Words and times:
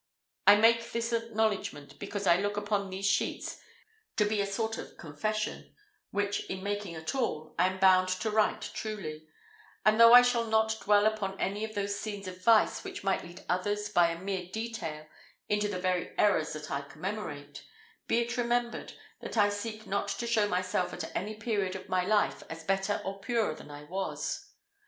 I 0.47 0.55
make 0.55 0.91
this 0.93 1.13
acknowledgment, 1.13 1.99
because 1.99 2.25
I 2.25 2.37
look 2.41 2.57
upon 2.57 2.89
these 2.89 3.05
sheets 3.05 3.61
to 4.17 4.25
be 4.25 4.41
a 4.41 4.47
sort 4.47 4.79
of 4.79 4.97
confession, 4.97 5.75
which 6.09 6.43
in 6.49 6.63
making 6.63 6.95
at 6.95 7.13
all, 7.13 7.53
I 7.59 7.67
am 7.67 7.77
bound 7.77 8.09
to 8.21 8.31
write 8.31 8.71
truly; 8.73 9.27
and 9.85 9.99
though 9.99 10.11
I 10.13 10.23
shall 10.23 10.45
not 10.47 10.79
dwell 10.81 11.05
upon 11.05 11.39
any 11.39 11.63
of 11.63 11.75
those 11.75 11.99
scenes 11.99 12.27
of 12.27 12.43
vice 12.43 12.83
which 12.83 13.03
might 13.03 13.23
lead 13.23 13.45
others 13.47 13.89
by 13.89 14.11
the 14.15 14.19
mere 14.19 14.47
detail 14.51 15.05
into 15.47 15.67
the 15.67 15.77
very 15.77 16.15
errors 16.17 16.53
that 16.53 16.71
I 16.71 16.81
commemorate, 16.81 17.63
be 18.07 18.21
it 18.21 18.37
remembered, 18.37 18.93
that 19.19 19.37
I 19.37 19.49
seek 19.49 19.85
not 19.85 20.07
to 20.07 20.25
show 20.25 20.47
myself 20.49 20.93
at 20.93 21.15
any 21.15 21.35
period 21.35 21.75
of 21.75 21.89
my 21.89 22.05
life 22.07 22.41
as 22.49 22.63
better 22.63 23.01
or 23.05 23.19
purer 23.21 23.53
than 23.53 23.69
I 23.69 23.83
was. 23.83 24.49